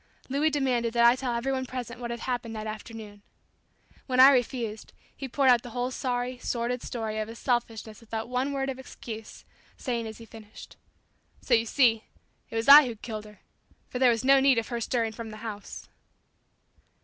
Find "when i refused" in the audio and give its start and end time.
4.07-4.93